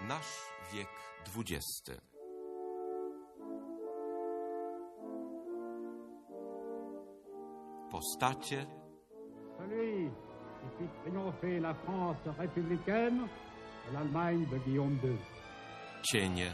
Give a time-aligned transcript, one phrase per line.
[0.00, 0.88] Nasz wiek
[1.24, 2.00] XX.
[7.90, 8.66] Postacie,
[9.58, 10.10] Celui
[10.60, 13.28] qui fit triompher la France républicaine
[13.88, 15.18] et l'Allemagne de Guillaume II.
[16.02, 16.52] cienie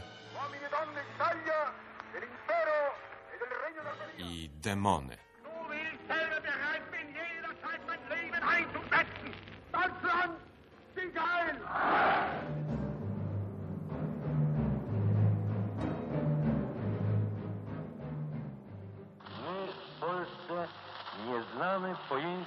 [4.19, 5.30] e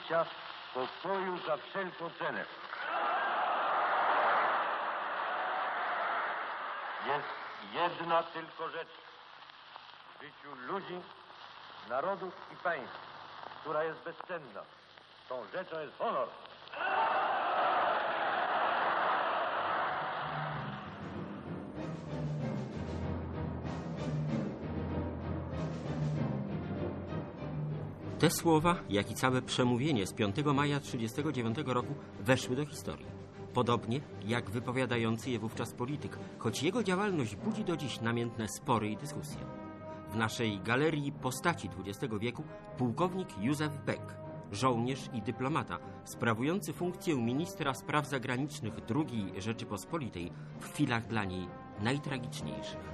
[0.08, 0.30] pojęcia
[0.74, 2.44] pokoju za wszelką cenę.
[7.06, 7.28] Jest
[7.74, 8.88] jedna tylko rzecz
[10.18, 11.00] w życiu ludzi,
[11.88, 12.98] narodów i państw,
[13.60, 14.60] która jest bezcenna.
[15.28, 16.28] Tą rzeczą jest honor.
[28.19, 33.07] Te słowa, jak i całe przemówienie z 5 maja 1939 roku weszły do historii.
[33.55, 38.97] Podobnie jak wypowiadający je wówczas polityk, choć jego działalność budzi do dziś namiętne spory i
[38.97, 39.41] dyskusje.
[40.12, 42.42] W naszej galerii postaci XX wieku
[42.79, 44.15] pułkownik Józef Beck,
[44.53, 51.48] żołnierz i dyplomata, sprawujący funkcję ministra spraw zagranicznych II Rzeczypospolitej w chwilach dla niej
[51.81, 52.94] najtragiczniejszych.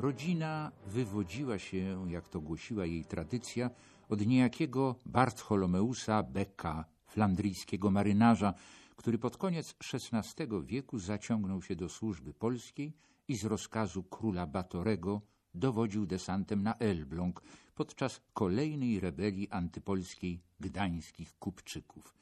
[0.00, 3.70] Rodzina wywodziła się, jak to głosiła jej tradycja,
[4.08, 8.54] od niejakiego Bartholomeusa Becka, flandryjskiego marynarza,
[8.96, 12.92] który pod koniec XVI wieku zaciągnął się do służby polskiej
[13.28, 15.20] i z rozkazu króla Batorego
[15.54, 17.42] dowodził desantem na Elbląg
[17.74, 22.14] podczas kolejnej rebelii antypolskiej gdańskich kupczyków.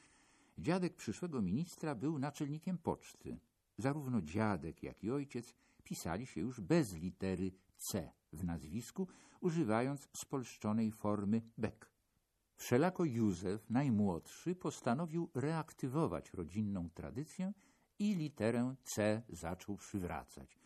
[0.59, 3.39] Dziadek przyszłego ministra był naczelnikiem poczty.
[3.79, 5.55] Zarówno dziadek, jak i ojciec
[5.85, 9.09] pisali się już bez litery C w nazwisku,
[9.41, 11.91] używając spolszczonej formy Beck.
[12.57, 17.53] Wszelako Józef, najmłodszy, postanowił reaktywować rodzinną tradycję
[17.99, 20.59] i literę C zaczął przywracać.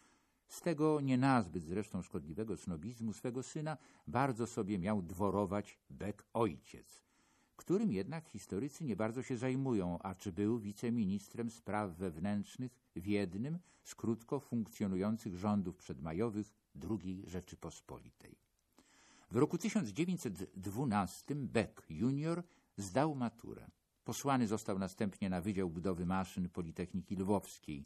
[0.49, 3.77] Z tego nie nazbyt zresztą szkodliwego snobizmu swego syna
[4.07, 7.03] bardzo sobie miał dworować Beck ojciec,
[7.57, 13.59] którym jednak historycy nie bardzo się zajmują, a czy był wiceministrem spraw wewnętrznych w jednym
[13.85, 16.60] z krótko funkcjonujących rządów przedmajowych
[16.91, 18.37] II Rzeczypospolitej.
[19.31, 22.43] W roku 1912 Beck junior
[22.77, 23.71] zdał maturę.
[24.05, 27.85] Posłany został następnie na Wydział Budowy Maszyn Politechniki Lwowskiej.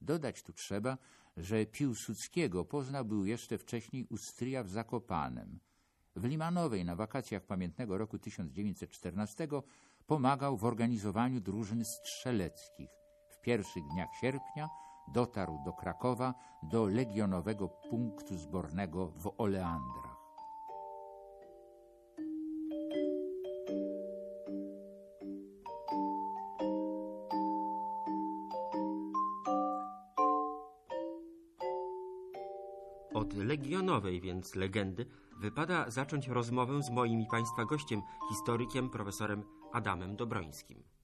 [0.00, 0.98] Dodać tu trzeba,
[1.36, 5.58] że Piłsudskiego poznał był jeszcze wcześniej u stryja w Zakopanem.
[6.16, 9.48] W Limanowej na wakacjach pamiętnego roku 1914
[10.06, 12.90] pomagał w organizowaniu drużyn strzeleckich.
[13.28, 14.68] W pierwszych dniach sierpnia
[15.12, 20.08] dotarł do Krakowa do legionowego punktu zbornego w Oleandrach.
[33.14, 35.06] Od legionowej więc legendy
[35.40, 40.97] wypada zacząć rozmowę z moim i Państwa gościem, historykiem profesorem Adamem Dobrońskim.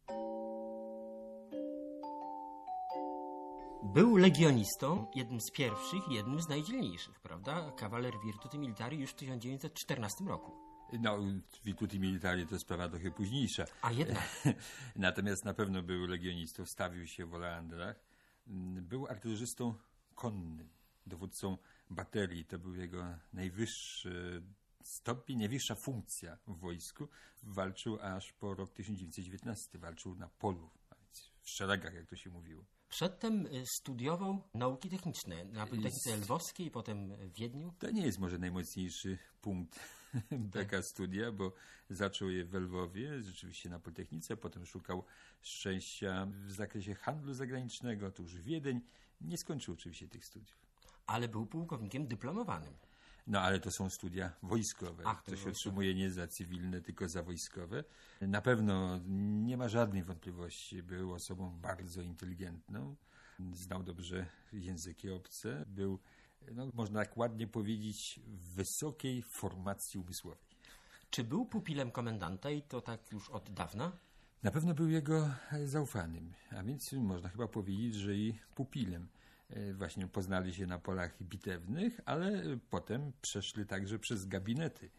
[3.84, 7.72] Był legionistą, jednym z pierwszych jednym z najdzielniejszych, prawda?
[7.76, 10.52] Kawaler Virtuti Militari już w 1914 roku.
[11.00, 11.18] No,
[11.64, 13.64] Virtuti Militari to sprawa trochę późniejsza.
[13.82, 14.44] A jednak.
[14.96, 17.96] Natomiast na pewno był legionistą, stawił się w Oleandrach.
[18.80, 19.74] Był artylerzystą
[20.14, 20.68] konnym,
[21.06, 21.58] dowódcą
[21.90, 22.44] baterii.
[22.44, 24.42] To był jego najwyższy
[24.82, 27.08] stopień, najwyższa funkcja w wojsku.
[27.42, 29.78] Walczył aż po rok 1919.
[29.78, 30.70] Walczył na polu,
[31.40, 32.64] w szeregach, jak to się mówiło.
[32.94, 37.72] Przedtem y, studiował nauki techniczne na Politechnice Lwowskiej, potem w Wiedniu.
[37.78, 39.80] To nie jest może najmocniejszy punkt
[40.54, 41.52] Beka studia, bo
[41.90, 45.04] zaczął je w Lwowie, rzeczywiście na Politechnice, potem szukał
[45.42, 48.80] szczęścia w zakresie handlu zagranicznego, to już Wiedeń.
[49.20, 50.58] Nie skończył oczywiście tych studiów.
[51.06, 52.74] ale był pułkownikiem dyplomowanym.
[53.26, 55.02] No ale to są studia wojskowe.
[55.06, 57.84] Ach, to to się otrzymuje nie za cywilne, tylko za wojskowe.
[58.20, 59.00] Na pewno
[59.44, 60.82] nie ma żadnej wątpliwości.
[60.82, 62.96] Był osobą bardzo inteligentną.
[63.52, 65.64] Znał dobrze języki obce.
[65.68, 65.98] Był,
[66.52, 70.44] no, można tak ładnie powiedzieć, w wysokiej formacji umysłowej.
[71.10, 73.92] Czy był pupilem komendanta i to tak już od dawna?
[74.42, 75.30] Na pewno był jego
[75.64, 79.08] zaufanym, a więc można chyba powiedzieć, że i pupilem.
[79.50, 84.90] E, Właśnie poznali się na polach bitewnych, ale potem przeszli także przez gabinety.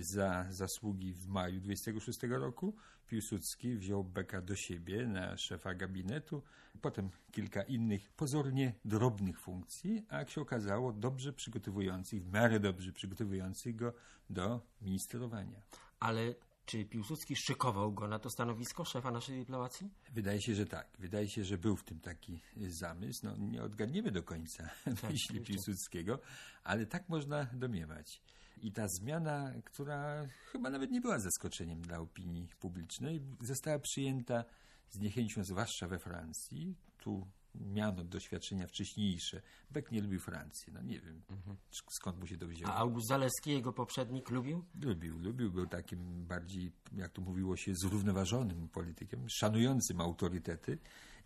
[0.00, 2.74] za zasługi w maju 26 roku.
[3.06, 6.42] Piłsudski wziął Beka do siebie na szefa gabinetu,
[6.80, 12.92] potem kilka innych pozornie drobnych funkcji, a jak się okazało dobrze przygotowujących, w miarę dobrze
[12.92, 13.92] przygotowujących go
[14.30, 15.60] do ministrowania.
[16.00, 16.34] Ale
[16.70, 19.90] czy Piłsudski szykował go na to stanowisko szefa naszej dyplomacji?
[20.12, 20.88] Wydaje się, że tak.
[20.98, 23.26] Wydaje się, że był w tym taki zamysł.
[23.26, 25.40] No, nie odgadniemy do końca myśli oczywiście.
[25.44, 26.18] Piłsudskiego,
[26.64, 28.22] ale tak można domniewać.
[28.62, 34.44] I ta zmiana, która chyba nawet nie była zaskoczeniem dla opinii publicznej, została przyjęta
[34.90, 36.76] z niechęcią, zwłaszcza we Francji.
[36.98, 39.42] Tu miano doświadczenia wcześniejsze.
[39.70, 40.72] Beck nie lubił Francji.
[40.72, 41.22] No nie wiem,
[41.90, 42.72] skąd mu się to wzięło.
[42.72, 44.64] A August Zaleski, jego poprzednik, lubił?
[44.82, 50.78] Lubił, lubił, był takim bardziej, jak to mówiło się, zrównoważonym politykiem, szanującym autorytety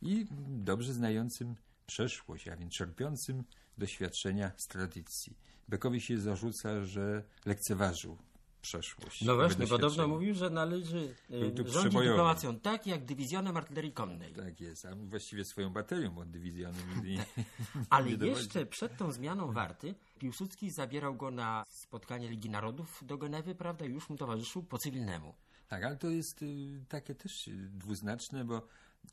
[0.02, 1.54] i dobrze znającym
[1.86, 3.44] przeszłość, a więc czerpiącym
[3.78, 5.36] doświadczenia z tradycji.
[5.68, 8.18] Bekowi się zarzuca, że lekceważył
[8.64, 9.22] przeszłość.
[9.22, 12.08] No właśnie, podobno mówił, że należy e, rządzić przebojowy.
[12.08, 14.32] dyplomacją tak, jak dywizjonem artylerii konnej.
[14.32, 17.24] Tak jest, a właściwie swoją baterią od dywizjonu nigdy nie,
[17.90, 23.18] Ale nie jeszcze przed tą zmianą warty Piłsudski zabierał go na spotkanie Ligi Narodów do
[23.18, 23.84] Genewy, prawda?
[23.84, 25.34] Już mu towarzyszył po cywilnemu.
[25.68, 28.66] Tak, ale to jest y, takie też dwuznaczne, bo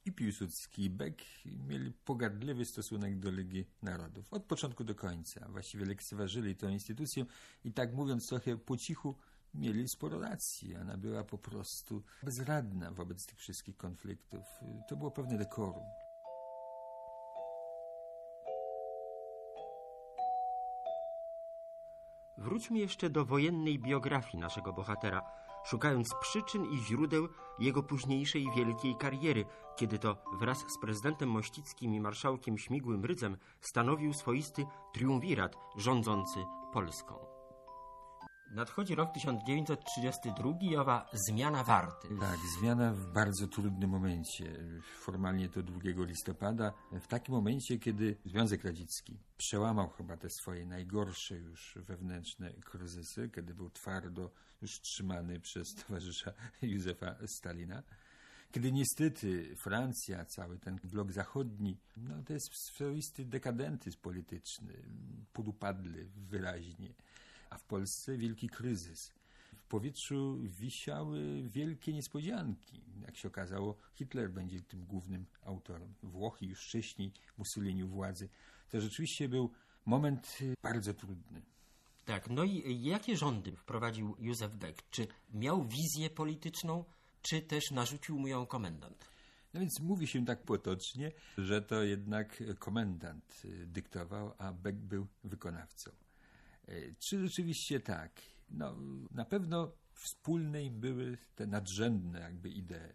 [0.05, 1.21] i Piłsudski, i Beck
[1.67, 4.33] mieli pogardliwy stosunek do Ligi Narodów.
[4.33, 5.47] Od początku do końca.
[5.49, 7.25] Właściwie lekceważyli tę instytucję
[7.65, 9.15] i tak mówiąc trochę po cichu
[9.53, 10.75] mieli sporo racji.
[10.75, 14.45] Ona była po prostu bezradna wobec tych wszystkich konfliktów.
[14.87, 15.85] To było pewne dekorum.
[22.37, 25.21] Wróćmy jeszcze do wojennej biografii naszego bohatera,
[25.65, 27.27] szukając przyczyn i źródeł
[27.59, 29.45] jego późniejszej wielkiej kariery,
[29.75, 36.39] kiedy to wraz z prezydentem Mościckim i marszałkiem Śmigłym Rydzem stanowił swoisty triumvirat rządzący
[36.73, 37.30] Polską.
[38.53, 42.07] Nadchodzi rok 1932 i owa zmiana warty.
[42.19, 44.45] Tak, zmiana w bardzo trudnym momencie.
[44.99, 46.73] Formalnie to 2 listopada.
[47.01, 53.53] W takim momencie, kiedy Związek Radziecki przełamał chyba te swoje najgorsze już wewnętrzne kryzysy, kiedy
[53.53, 54.31] był twardo
[54.61, 57.83] już trzymany przez towarzysza Józefa Stalina.
[58.51, 64.73] Kiedy niestety Francja, cały ten blok zachodni, no to jest swoisty dekadentyzm polityczny,
[65.33, 66.93] podupadły wyraźnie,
[67.51, 69.13] a w Polsce wielki kryzys
[69.57, 72.81] w powietrzu wisiały wielkie niespodzianki.
[73.01, 75.93] Jak się okazało, Hitler będzie tym głównym autorem.
[76.03, 78.29] Włochy już wcześniej, Mussolini władzy.
[78.69, 79.51] To rzeczywiście był
[79.85, 81.41] moment y, bardzo trudny.
[82.05, 84.89] Tak, no i jakie rządy wprowadził Józef Beck?
[84.89, 86.85] Czy miał wizję polityczną,
[87.21, 89.11] czy też narzucił mu ją komendant?
[89.53, 95.07] No więc mówi się tak potocznie, że to jednak komendant y, dyktował, a Beck był
[95.23, 95.91] wykonawcą.
[96.69, 98.21] Y, Czy rzeczywiście tak?
[98.49, 98.75] No,
[99.11, 102.93] na pewno wspólne im były te nadrzędne jakby idee.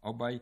[0.00, 0.40] Obaj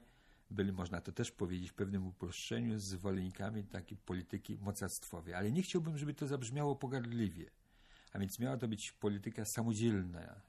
[0.50, 5.34] byli, można to też powiedzieć w pewnym uproszczeniu, zwolennikami takiej polityki mocarstwowej.
[5.34, 7.50] Ale nie chciałbym, żeby to zabrzmiało pogardliwie.
[8.12, 10.40] A więc miała to być polityka samodzielna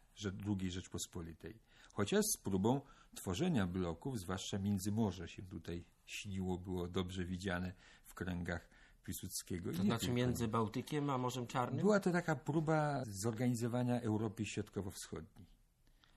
[0.47, 1.59] II Rzeczpospolitej.
[1.93, 2.81] Chociaż z próbą
[3.15, 7.73] tworzenia bloków, zwłaszcza Międzymorze się tutaj śniło, było dobrze widziane
[8.05, 8.67] w kręgach
[9.05, 9.71] Piłsudskiego.
[9.71, 10.15] To znaczy tylko.
[10.15, 11.81] między Bałtykiem a Morzem Czarnym?
[11.81, 15.45] Była to taka próba zorganizowania Europy Środkowo-Wschodniej.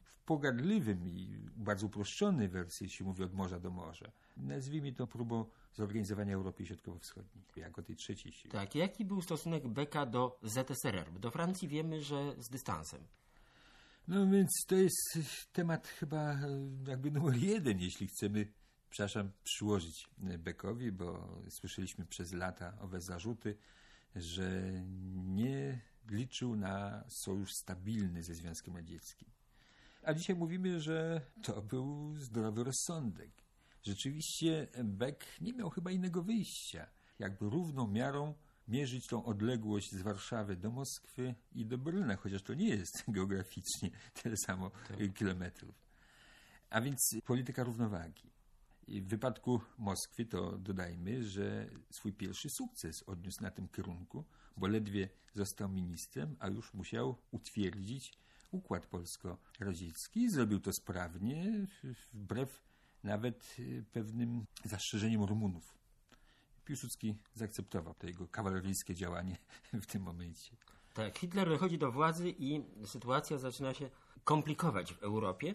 [0.04, 4.10] W pogardliwym i bardzo uproszczonej wersji, jeśli mówi od morza do morza.
[4.36, 8.52] Nazwijmy to próbą zorganizowania Europy Środkowo-Wschodniej, jako tej trzeciej siły.
[8.52, 11.12] Tak, jaki był stosunek Becka do ZSRR?
[11.20, 13.00] Do Francji wiemy, że z dystansem.
[14.08, 15.18] No więc to jest
[15.52, 16.36] temat chyba
[16.86, 18.46] jakby numer jeden, jeśli chcemy,
[18.90, 23.56] przepraszam, przyłożyć e, Beckowi, bo słyszeliśmy przez lata owe zarzuty,
[24.16, 24.62] że
[25.14, 25.80] nie
[26.10, 29.28] liczył na sojusz stabilny ze Związkiem Radzieckim.
[30.02, 33.30] A dzisiaj mówimy, że to był zdrowy rozsądek.
[33.82, 36.86] Rzeczywiście Beck nie miał chyba innego wyjścia.
[37.18, 38.34] Jakby równą miarą
[38.68, 43.90] mierzyć tą odległość z Warszawy do Moskwy i do Berlina, chociaż to nie jest geograficznie
[44.22, 45.74] tyle samo y, kilometrów.
[46.70, 48.30] A więc polityka równowagi.
[48.88, 54.24] W wypadku Moskwy to dodajmy, że swój pierwszy sukces odniósł na tym kierunku,
[54.56, 58.18] bo ledwie został ministrem, a już musiał utwierdzić
[58.50, 60.30] układ polsko-radziecki.
[60.30, 61.66] Zrobił to sprawnie,
[62.12, 62.62] wbrew
[63.04, 65.78] nawet y, pewnym zastrzeżeniom Rumunów.
[66.64, 69.36] Piłsudski zaakceptował to jego kawaleryjskie działanie
[69.82, 70.56] w tym momencie.
[70.94, 73.90] Tak, Hitler wychodzi do władzy i sytuacja zaczyna się
[74.24, 75.54] komplikować w Europie.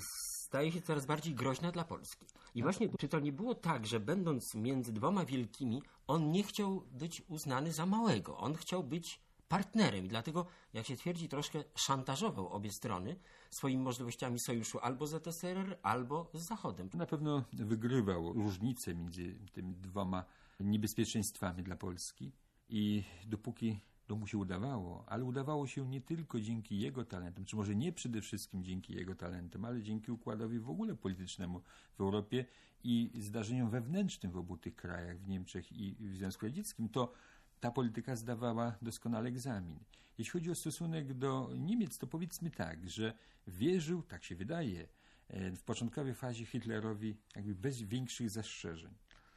[0.00, 2.26] Staje się coraz bardziej groźna dla Polski.
[2.54, 6.84] I właśnie, czy to nie było tak, że będąc między dwoma wielkimi, on nie chciał
[6.92, 8.38] być uznany za małego.
[8.38, 13.16] On chciał być partnerem i dlatego, jak się twierdzi, troszkę szantażował obie strony
[13.50, 16.90] swoimi możliwościami sojuszu albo z ZSRR, albo z Zachodem.
[16.94, 20.24] Na pewno wygrywał różnicę między tymi dwoma
[20.60, 22.32] niebezpieczeństwami dla Polski
[22.68, 27.56] i dopóki to mu się udawało, ale udawało się nie tylko dzięki jego talentom, czy
[27.56, 31.60] może nie przede wszystkim dzięki jego talentom, ale dzięki układowi w ogóle politycznemu
[31.94, 32.44] w Europie
[32.84, 37.12] i zdarzeniom wewnętrznym w obu tych krajach, w Niemczech i w Związku Radzieckim, to
[37.60, 39.78] ta polityka zdawała doskonale egzamin.
[40.18, 43.14] Jeśli chodzi o stosunek do Niemiec, to powiedzmy tak, że
[43.46, 44.88] wierzył, tak się wydaje,
[45.28, 48.94] e, w początkowej fazie Hitlerowi jakby bez większych zastrzeżeń.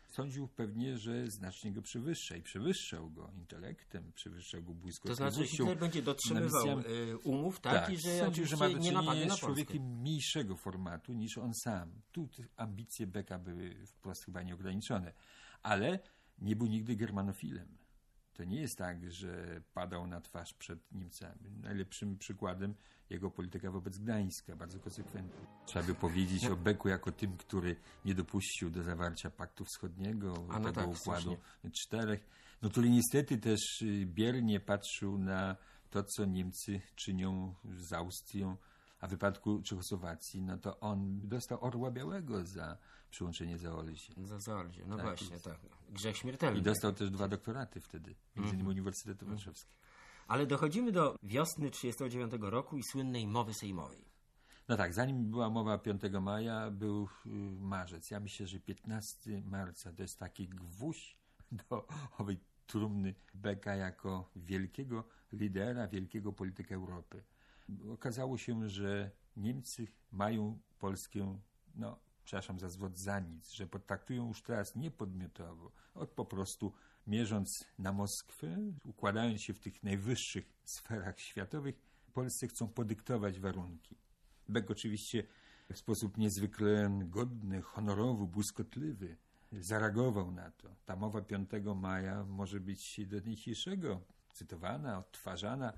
[0.07, 5.31] Sądził pewnie, że znacznie go przewyższa i przewyższał go intelektem, przewyższał go To błyskotliwością.
[5.31, 7.73] znaczy Hitler będzie dotrzymywał y, umów, tak?
[7.73, 12.01] Tak, I że sądził, że ma do czynienia z człowiekiem mniejszego formatu niż on sam.
[12.11, 15.13] Tu ambicje Beka były wprost chyba nieograniczone.
[15.63, 15.99] Ale
[16.39, 17.77] nie był nigdy germanofilem.
[18.37, 21.51] To nie jest tak, że padał na twarz przed Niemcami.
[21.61, 22.75] Najlepszym przykładem
[23.09, 25.47] jego polityka wobec Gdańska, bardzo konsekwentna.
[25.65, 27.75] Trzeba by powiedzieć o Beku jako tym, który
[28.05, 31.37] nie dopuścił do zawarcia Paktu Wschodniego, A no tego tak, układu
[31.71, 32.25] czterech,
[32.61, 35.55] no który niestety też y, biernie patrzył na
[35.89, 38.57] to, co Niemcy czynią z Austrią,
[38.99, 42.77] a w wypadku Czechosłowacji, no to on dostał orła białego za
[43.11, 44.13] przyłączenie Zaolzie.
[44.23, 45.45] Za Zaolzie, no Tak właśnie, jest.
[45.45, 45.57] tak.
[45.89, 46.59] Grzech śmiertelny.
[46.59, 48.55] I dostał też dwa doktoraty wtedy, między Mhm.
[48.55, 49.77] innymi Uniwersytetu Warszawskiego.
[50.27, 54.05] Ale dochodzimy do wiosny 1939 roku i słynnej mowy sejmowej.
[54.67, 58.11] No tak, zanim była mowa 5 maja, był y, marzec.
[58.11, 61.17] Ja myślę, że 15 marca to jest taki gwóźdź
[61.69, 61.87] do
[62.17, 67.23] owej trumny Beka jako wielkiego lidera, wielkiego polityka Europy.
[67.93, 71.39] Okazało się, że Niemcy mają Polskę,
[71.75, 76.73] no przepraszam za zwrot, za nic, że potraktują już teraz nie podmiotowo, od po prostu
[77.07, 81.75] mierząc na Moskwę, układając się w tych najwyższych sferach światowych,
[82.13, 83.95] Polsce chcą podyktować warunki.
[84.49, 85.23] Beck oczywiście
[85.73, 89.17] w sposób niezwykle godny, honorowy, błyskotliwy
[89.51, 90.75] zareagował na to.
[90.85, 94.01] Ta mowa 5 maja może być do dzisiejszego
[94.33, 95.73] cytowana, odtwarzana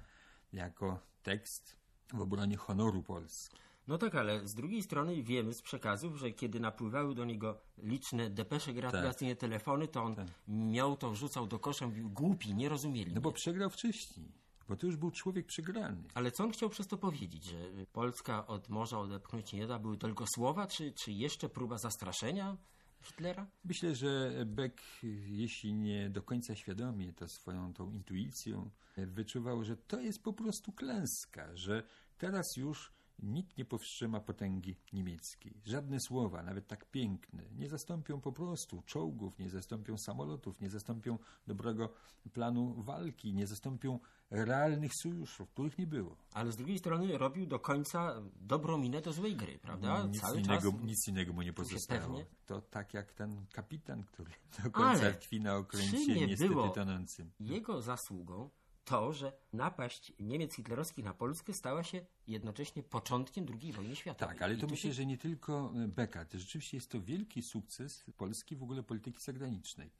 [0.54, 1.78] jako tekst
[2.14, 3.58] w obronie honoru Polski.
[3.90, 8.30] No tak, ale z drugiej strony wiemy z przekazów, że kiedy napływały do niego liczne
[8.30, 10.28] depesze gratulacyjne, telefony, to on Tak.
[10.48, 13.14] miał to, wrzucał do kosza, mówił głupi, nie rozumieli.
[13.14, 13.36] No bo mnie.
[13.36, 14.32] przegrał wcześniej,
[14.68, 16.04] bo to już był człowiek przegrany.
[16.14, 17.58] Ale co on chciał przez to powiedzieć, że
[17.94, 19.80] Polska od morza odepchnąć nie da?
[19.80, 22.58] Były tylko słowa, czy, czy jeszcze próba zastraszenia
[23.02, 23.48] Hitlera?
[23.64, 24.82] Myślę, że Beck,
[25.28, 30.72] jeśli nie do końca świadomie, to swoją tą intuicją wyczuwał, że to jest po prostu
[30.72, 31.84] klęska, że
[32.18, 35.62] teraz już nikt nie powstrzyma potęgi niemieckiej.
[35.66, 41.18] Żadne słowa, nawet tak piękne, nie zastąpią po prostu czołgów, nie zastąpią samolotów, nie zastąpią
[41.48, 41.94] dobrego
[42.34, 44.00] planu walki, nie zastąpią
[44.30, 46.16] realnych sojuszów, których nie było.
[46.34, 50.04] Ale z drugiej strony robił do końca dobrą minę do złej gry, prawda?
[50.08, 50.82] Nic Cały innego, czas.
[50.82, 52.24] nic innego mu nie pozostało.
[52.46, 54.32] To tak jak ten kapitan, który
[54.64, 57.32] do końca Ale tkwi na okręcie nie niestety było tonącym.
[57.40, 58.50] Jego zasługą
[58.90, 64.36] to, że napaść Niemiec hitlerowskich na Polskę stała się jednocześnie początkiem II wojny światowej.
[64.36, 66.26] Tak, ale to myślę, się- że nie tylko e, Beka.
[66.26, 69.92] To rzeczywiście jest to wielki sukces Polski w ogóle polityki zagranicznej.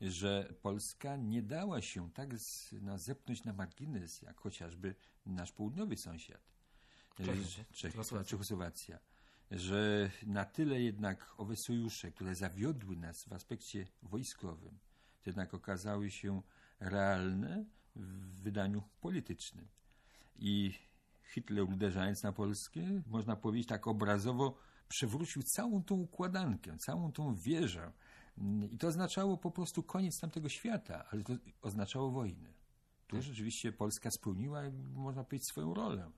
[0.00, 4.94] Że Polska nie dała się tak z, no, zepnąć na margines, jak chociażby
[5.26, 6.40] nasz południowy sąsiad.
[7.20, 8.30] E, Czechy, Czechosłowacja.
[8.30, 8.98] Czechosłowacja.
[9.50, 14.78] Że na tyle jednak owe sojusze, które zawiodły nas w aspekcie wojskowym,
[15.26, 16.42] jednak okazały się
[16.80, 17.64] realne
[18.00, 19.68] w wydaniu politycznym.
[20.38, 20.74] I
[21.34, 24.54] Hitler uderzając na Polskę, można powiedzieć tak obrazowo,
[24.88, 27.92] przewrócił całą tą układankę, całą tą wieżę.
[28.70, 32.52] I to oznaczało po prostu koniec tamtego świata, ale to oznaczało wojnę.
[33.06, 34.62] Tu rzeczywiście Polska spełniła,
[34.94, 36.10] można powiedzieć, swoją rolę.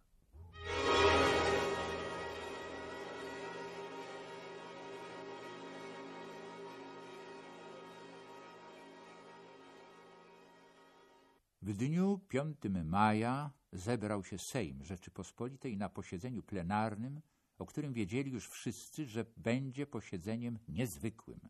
[11.62, 17.21] W dniu 5 maja zebrał się Sejm Rzeczypospolitej na posiedzeniu plenarnym,
[17.59, 21.40] o którym wiedzieli już wszyscy, że będzie posiedzeniem niezwykłym.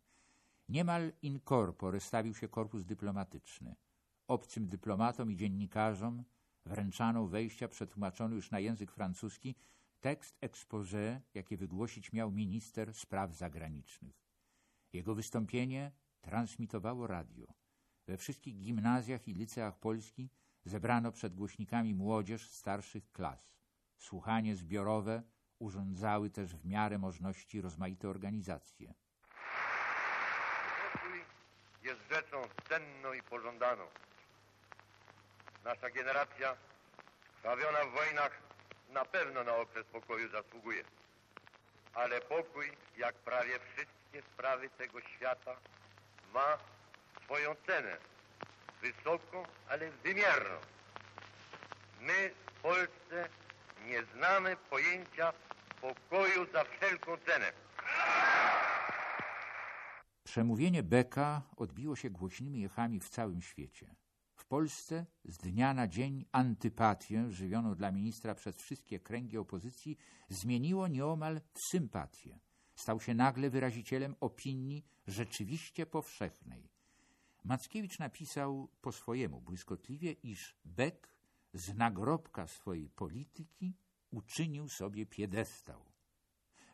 [0.68, 3.76] Niemal in corpore stawił się korpus dyplomatyczny.
[4.28, 6.24] Obcym dyplomatom i dziennikarzom
[6.66, 9.54] wręczano wejścia przetłumaczony już na język francuski
[10.00, 14.24] tekst exposé, jakie wygłosić miał minister spraw zagranicznych.
[14.92, 17.61] Jego wystąpienie transmitowało radio.
[18.06, 20.30] We wszystkich gimnazjach i liceach Polski
[20.64, 23.52] zebrano przed głośnikami młodzież starszych klas.
[23.96, 25.22] Słuchanie zbiorowe
[25.58, 28.94] urządzały też w miarę możliwości rozmaite organizacje.
[30.92, 31.24] Pokój
[31.82, 33.84] jest rzeczą cenną i pożądaną.
[35.64, 36.56] Nasza generacja,
[37.36, 38.42] krwawiona w wojnach,
[38.92, 40.84] na pewno na okres pokoju zasługuje.
[41.94, 45.56] Ale pokój, jak prawie wszystkie sprawy tego świata,
[46.34, 46.58] ma
[47.32, 47.96] swoją cenę.
[48.82, 50.56] Wysoką, ale wymierną.
[52.00, 53.28] My w Polsce
[53.86, 55.32] nie znamy pojęcia
[55.80, 57.52] pokoju za wszelką cenę.
[60.24, 63.94] Przemówienie Beka odbiło się głośnymi echami w całym świecie.
[64.34, 69.96] W Polsce z dnia na dzień antypatię żywioną dla ministra przez wszystkie kręgi opozycji
[70.28, 72.38] zmieniło nieomal w sympatię.
[72.74, 76.71] Stał się nagle wyrazicielem opinii rzeczywiście powszechnej.
[77.44, 81.08] Mackiewicz napisał po swojemu błyskotliwie, iż Beck
[81.54, 83.76] z nagrobka swojej polityki
[84.10, 85.92] uczynił sobie piedestał.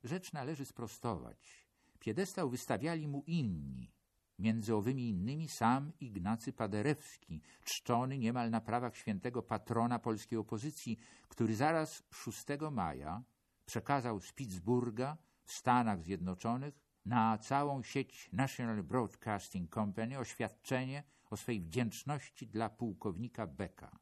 [0.04, 1.68] Rzecz należy sprostować.
[2.00, 3.92] Piedestał wystawiali mu inni,
[4.38, 10.98] między owymi innymi sam Ignacy Paderewski, czczony niemal na prawach świętego patrona polskiej opozycji,
[11.28, 13.22] który zaraz 6 maja
[13.66, 21.60] przekazał z Pittsburgha w Stanach Zjednoczonych na całą sieć National Broadcasting Company oświadczenie o swej
[21.60, 23.98] wdzięczności dla pułkownika Becka.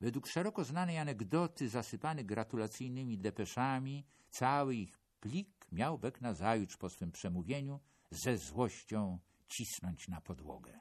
[0.00, 7.12] Według szeroko znanej anegdoty zasypany gratulacyjnymi depeszami, cały ich plik miał Beck nazajutrz po swym
[7.12, 7.80] przemówieniu
[8.10, 9.18] ze złością
[9.48, 10.80] cisnąć na podłogę.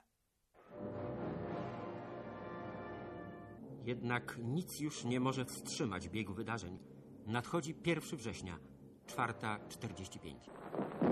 [3.86, 6.80] Jednak nic już nie może wstrzymać biegu wydarzeń.
[7.26, 8.60] Nadchodzi 1 września,
[9.08, 11.05] 4.45.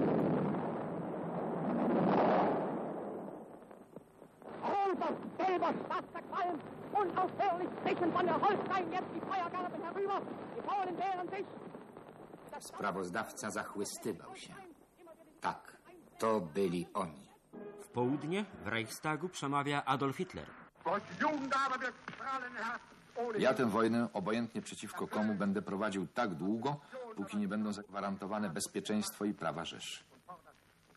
[6.93, 10.21] Unaufhörlich stechen von der Holstein jetzt die Feuergarben herüber.
[10.55, 11.45] Die Polen wehren sich.
[12.59, 14.53] Sprawozdawca zachłystywał się.
[15.41, 15.77] Tak,
[16.19, 17.29] to byli oni.
[17.81, 20.45] W południe w Reichstagu przemawia Adolf Hitler.
[23.39, 26.79] Ja tę wojnę, obojętnie przeciwko komu, będę prowadził tak długo,
[27.15, 30.03] póki nie będą zagwarantowane bezpieczeństwo i prawa Rzeszy.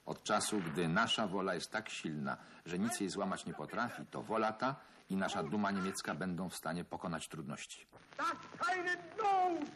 [0.06, 4.22] Od czasu, gdy nasza wola jest tak silna, że nic jej złamać nie potrafi, to
[4.22, 4.76] wola ta
[5.10, 7.86] i nasza duma niemiecka będą w stanie pokonać trudności.
[8.16, 9.68] dass keine Not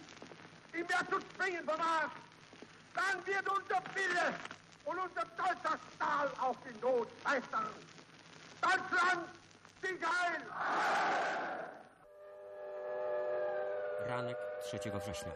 [0.72, 2.10] die mehr zu zwingen vermag.
[2.94, 4.34] Dann wird unser Wille
[4.84, 6.28] und unser deutscher Stahl
[6.64, 7.66] die Not meistern.
[8.60, 9.28] Deutschland,
[9.82, 10.42] sieg heil!
[14.06, 14.36] Ranek
[14.70, 15.32] 3 września.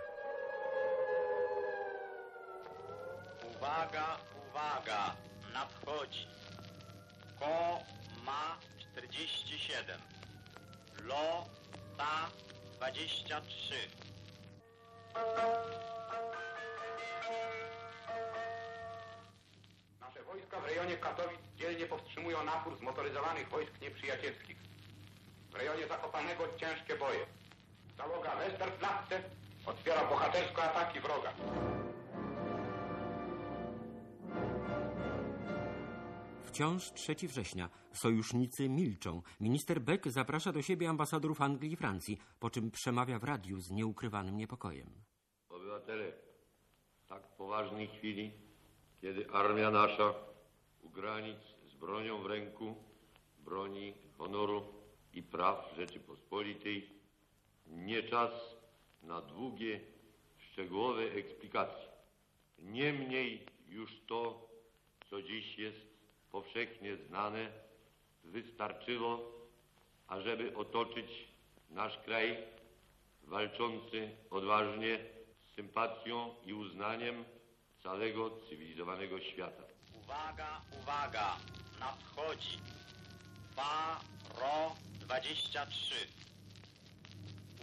[3.56, 4.06] Uwaga,
[4.54, 5.16] uwaga,
[5.52, 6.26] nadchodzi.
[7.38, 7.82] Ko
[8.24, 9.98] ma 47.
[11.02, 11.44] Lo
[11.98, 12.30] ta
[12.76, 13.74] 23.
[20.00, 24.56] Nasze wojska w rejonie Katowic dzielnie powstrzymują napór zmotoryzowanych wojsk nieprzyjacielskich.
[25.50, 27.26] W rejonie Zakopanego ciężkie boje.
[27.96, 29.22] Załoga Westerplatte
[29.66, 31.32] otwiera bohatersko ataki wroga.
[36.54, 37.68] Wciąż 3 września.
[37.92, 39.22] Sojusznicy milczą.
[39.40, 43.70] Minister Beck zaprasza do siebie ambasadorów Anglii i Francji, po czym przemawia w radiu z
[43.70, 44.90] nieukrywanym niepokojem.
[45.48, 46.12] Obywatele,
[47.04, 48.32] w tak poważnej chwili,
[49.00, 50.14] kiedy armia nasza
[50.82, 52.74] u granic z bronią w ręku
[53.38, 54.62] broni honoru
[55.12, 56.90] i praw Rzeczypospolitej,
[57.66, 58.32] nie czas
[59.02, 59.80] na długie,
[60.38, 61.88] szczegółowe eksplikacje.
[62.58, 64.48] Niemniej już to,
[65.10, 65.93] co dziś jest
[66.34, 67.48] powszechnie znane,
[68.24, 69.20] wystarczyło,
[70.08, 71.10] ażeby otoczyć
[71.70, 72.36] nasz kraj
[73.22, 74.98] walczący odważnie
[75.40, 77.24] z sympatią i uznaniem
[77.82, 79.62] całego cywilizowanego świata.
[80.04, 81.36] Uwaga, uwaga,
[81.80, 82.58] nadchodzi.
[83.56, 84.00] Pa,
[84.40, 85.94] ro 23.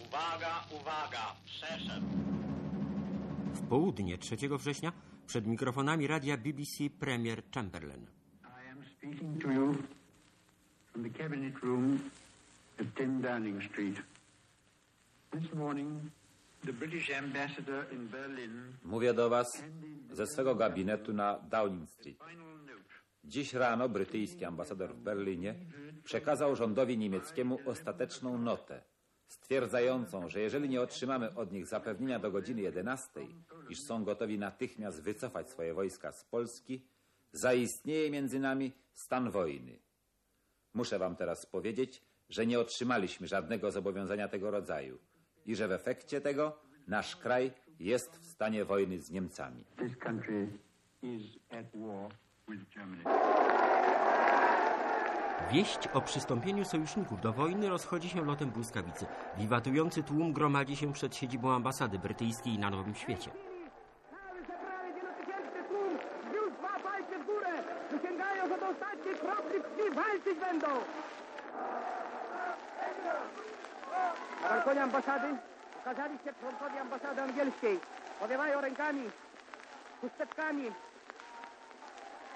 [0.06, 2.08] Uwaga, uwaga, przeszedł.
[3.54, 4.92] W południe 3 września
[5.28, 8.21] przed mikrofonami radia BBC premier Chamberlain.
[9.02, 9.84] Speaking to you
[10.92, 12.12] from the cabinet room
[12.80, 13.98] at 10 Downing Street.
[15.32, 16.12] This morning,
[16.66, 19.64] the British ambassador in Berlin Mówię do Was
[20.12, 22.18] ze swego gabinetu na Downing Street.
[23.24, 25.56] Dziś rano brytyjski ambasador w Berlinie
[26.04, 28.82] przekazał rządowi niemieckiemu ostateczną notę,
[29.28, 33.10] stwierdzającą, że jeżeli nie otrzymamy od nich zapewnienia do godziny 11,
[33.70, 36.86] iż są gotowi natychmiast wycofać swoje wojska z Polski,
[37.34, 39.80] zaistnieje między nami stan wojny.
[40.74, 44.98] Muszę Wam teraz powiedzieć, że nie otrzymaliśmy żadnego zobowiązania tego rodzaju
[45.46, 49.65] i że w efekcie tego nasz kraj jest w stanie wojny z Niemcami.
[49.78, 50.48] this country
[51.02, 52.12] is at war
[52.48, 53.04] with Germany.
[55.52, 59.06] Wieść o przystąpieniu sojuszników do wojny rozchodzi się lotem błyskawicy.
[59.38, 63.32] Wiwatujący tłum gromadzi się przed siedzibą ambasady brytyjskiej na Nowym Świecie.
[64.10, 65.98] Cały zebrany wielotysięczny tłum
[66.30, 67.63] wniósł dwa palce w górę.
[68.72, 70.68] Ostatniej kropli krwi walczyć będą.
[74.76, 75.28] Na ambasady
[75.82, 77.80] ukazali się członkowie ambasady angielskiej.
[78.20, 79.10] Powiewają rękami,
[80.02, 80.72] chusteczkami.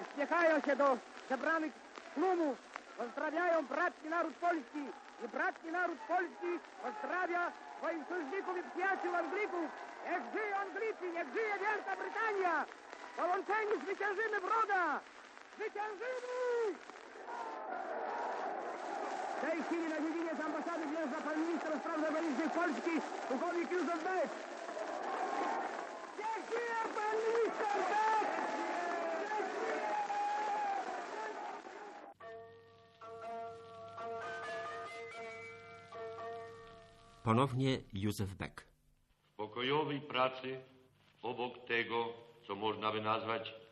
[0.02, 0.98] Uśmiechają się do
[1.30, 1.72] zebranych
[2.14, 2.56] tłumów.
[2.98, 4.82] Pozdrawiają bratni naród polski.
[5.24, 6.50] I bratni naród polski
[6.82, 9.68] pozdrawia swoich sojuszników i przyjaciół Anglików.
[10.10, 12.64] Niech żyją Anglicy, niech żyje Wielka Brytania!
[13.16, 15.00] Połączeni zwyciężymy wroga!
[15.56, 16.78] Zwyciężymy!
[19.38, 22.90] W tej chwili na dziedzinie z ambasady wjeżdża pan minister spraw zagranicznych Polski,
[23.28, 24.28] pułkownik Józef Beck.
[26.18, 28.26] Niech żyje pan minister Beck!
[37.24, 38.66] Ponownie Józef Beck.
[39.32, 40.60] W pokojowej pracy
[41.22, 42.12] obok tego,
[42.46, 43.65] co można by nazwać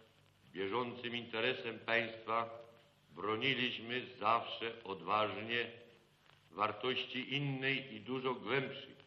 [0.54, 2.50] bieżącym interesem państwa,
[3.10, 5.70] broniliśmy zawsze odważnie
[6.50, 9.04] wartości innej i dużo głębszych.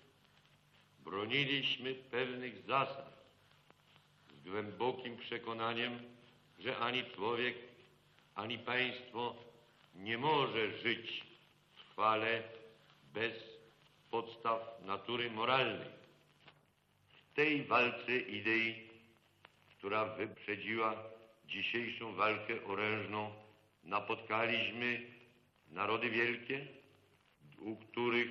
[1.00, 3.18] Broniliśmy pewnych zasad
[4.36, 6.00] z głębokim przekonaniem,
[6.60, 7.56] że ani człowiek,
[8.36, 9.36] ani państwo
[9.96, 11.24] nie może żyć
[11.76, 12.44] trwale
[13.14, 13.34] bez
[14.12, 15.90] podstaw natury moralnej.
[17.32, 18.88] W tej walce idei,
[19.78, 21.17] która wyprzedziła
[21.48, 23.32] dzisiejszą walkę orężną,
[23.84, 25.02] napotkaliśmy
[25.70, 26.68] narody wielkie,
[27.60, 28.30] u których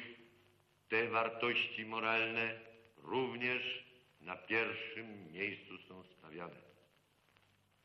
[0.88, 2.60] te wartości moralne
[2.96, 3.84] również
[4.20, 6.60] na pierwszym miejscu są stawiane.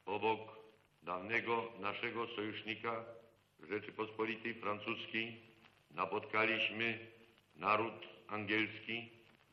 [0.06, 0.40] Obok
[1.04, 3.06] dawnego naszego sojusznika
[3.70, 5.38] Rzeczypospolitej Francuskiej
[5.92, 7.08] napotkaliśmy
[7.56, 9.10] naród angielski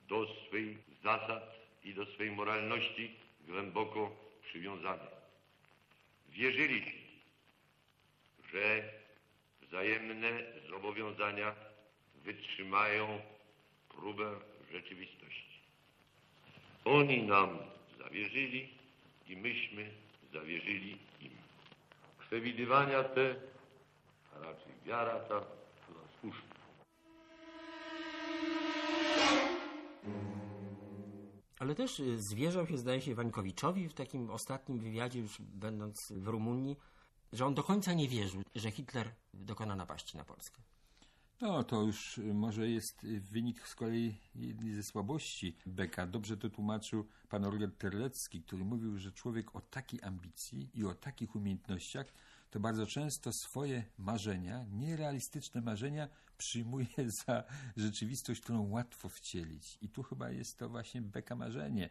[0.08, 5.17] do swych zasad i do swej moralności głęboko przywiązany.
[6.28, 6.92] Wierzyliśmy,
[8.52, 8.82] że
[9.62, 11.54] wzajemne zobowiązania
[12.24, 13.20] wytrzymają
[13.88, 14.34] próbę
[14.72, 15.60] rzeczywistości.
[16.84, 17.58] Oni nam
[17.98, 18.68] zawierzyli
[19.28, 19.90] i myśmy
[20.32, 21.30] zawierzyli im.
[22.20, 23.34] Przewidywania te,
[24.36, 25.44] a raczej wiara ta
[31.58, 36.28] Ale też y, zwierzał się, zdaje się, Wańkowiczowi w takim ostatnim wywiadzie, już będąc w
[36.28, 36.76] Rumunii,
[37.32, 40.62] że on do końca nie wierzył, że Hitler dokona napaści na Polskę.
[41.40, 46.06] No, to już y, może jest y, wynik z kolei jednej ze słabości Beka.
[46.06, 50.94] Dobrze to tłumaczył pan Orger Terlecki, który mówił, że człowiek o takiej ambicji i o
[50.94, 52.06] takich umiejętnościach
[52.50, 56.08] to bardzo często swoje marzenia, nierealistyczne marzenia
[56.38, 56.86] przyjmuje
[57.26, 57.44] za
[57.76, 59.78] rzeczywistość, którą łatwo wcielić.
[59.82, 61.90] I tu chyba jest to właśnie Beka marzenie.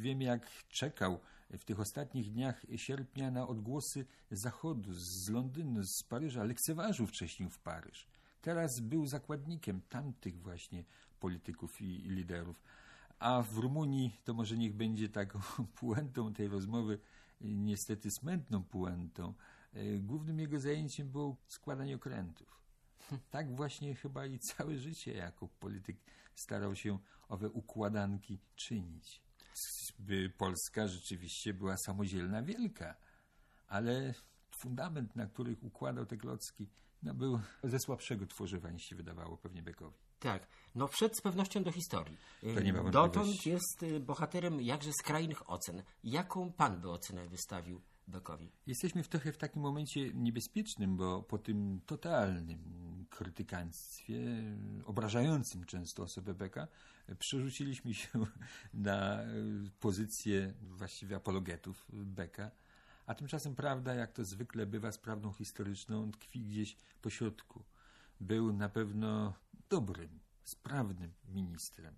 [0.00, 6.44] Wiem, jak czekał w tych ostatnich dniach sierpnia na odgłosy Zachodu, z Londynu, z Paryża.
[6.44, 8.06] Lekceważył wcześniej w Paryż.
[8.42, 10.84] Teraz był zakładnikiem tamtych właśnie
[11.20, 12.62] polityków i liderów.
[13.18, 15.40] A w Rumunii to może niech będzie taką
[15.80, 16.98] puentą tej rozmowy,
[17.40, 19.34] niestety smętną puentą.
[19.98, 22.58] Głównym jego zajęciem było składanie okrętów.
[23.30, 25.96] Tak właśnie chyba i całe życie jako polityk
[26.34, 29.22] starał się owe układanki czynić.
[29.98, 32.94] By Polska rzeczywiście była samodzielna, wielka,
[33.66, 34.14] ale
[34.62, 36.68] fundament, na których układał te klocki,
[37.02, 39.98] no był ze słabszego tworzywa niż się wydawało pewnie Bekowi.
[40.18, 42.16] Tak, no wszedł z pewnością do historii.
[42.54, 45.82] To nie ma Dotąd jest y, bohaterem jakże skrajnych ocen.
[46.04, 48.52] Jaką pan by ocenę wystawił Bekowi?
[48.66, 52.58] Jesteśmy w trochę w takim momencie niebezpiecznym, bo po tym totalnym
[53.10, 54.18] krytykaństwie,
[54.84, 56.68] obrażającym często osobę Beka,
[57.18, 58.08] przerzuciliśmy się
[58.74, 59.18] na
[59.80, 62.50] pozycję właściwie apologetów Beka.
[63.06, 67.64] A tymczasem prawda, jak to zwykle bywa z prawdą historyczną, tkwi gdzieś po środku.
[68.20, 69.34] Był na pewno
[69.70, 71.94] dobrym, sprawnym ministrem.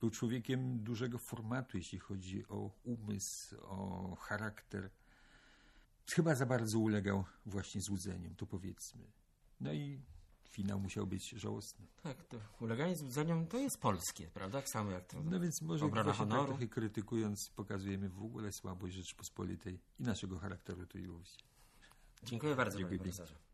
[0.00, 4.90] Był człowiekiem dużego formatu, jeśli chodzi o umysł, o charakter.
[6.14, 9.12] Chyba za bardzo ulegał właśnie złudzeniom, to powiedzmy.
[9.60, 10.00] No i
[10.48, 11.86] finał musiał być żałosny.
[12.02, 14.58] Tak, to uleganie złudzeniom to jest polskie, prawda?
[14.58, 18.94] Tak samo jak to No więc może właśnie tak trochę krytykując pokazujemy w ogóle słabość
[18.94, 21.42] Rzeczypospolitej i naszego charakteru tu i ówdzie.
[22.24, 23.51] Dziękuję bardzo, Dziękuję panie profesorze.